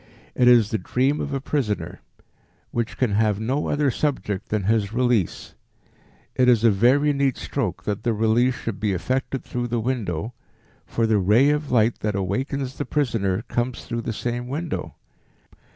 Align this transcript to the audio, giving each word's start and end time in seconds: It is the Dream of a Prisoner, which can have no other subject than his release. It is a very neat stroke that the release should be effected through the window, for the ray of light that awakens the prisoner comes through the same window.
It 0.33 0.47
is 0.47 0.71
the 0.71 0.79
Dream 0.79 1.21
of 1.21 1.31
a 1.31 1.39
Prisoner, 1.39 2.01
which 2.71 2.97
can 2.97 3.11
have 3.11 3.39
no 3.39 3.67
other 3.67 3.91
subject 3.91 4.49
than 4.49 4.63
his 4.63 4.91
release. 4.91 5.53
It 6.33 6.49
is 6.49 6.63
a 6.63 6.71
very 6.71 7.13
neat 7.13 7.37
stroke 7.37 7.83
that 7.83 8.01
the 8.01 8.11
release 8.11 8.55
should 8.55 8.79
be 8.79 8.93
effected 8.93 9.43
through 9.43 9.67
the 9.67 9.79
window, 9.79 10.33
for 10.87 11.05
the 11.05 11.19
ray 11.19 11.51
of 11.51 11.69
light 11.71 11.99
that 11.99 12.15
awakens 12.15 12.79
the 12.79 12.85
prisoner 12.85 13.43
comes 13.43 13.85
through 13.85 14.01
the 14.01 14.11
same 14.11 14.47
window. 14.47 14.95